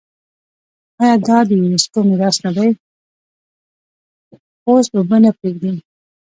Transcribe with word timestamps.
پوست 4.63 4.91
اوبه 4.97 5.17
نه 5.23 5.29
پرېږدي. 5.37 5.71